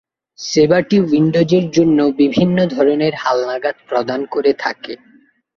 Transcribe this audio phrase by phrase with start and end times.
[0.39, 4.93] সেবাটি উইন্ডোজের জন্য বিভিন্ন ধরনের হালনাগাদ প্রদান করে থাকে।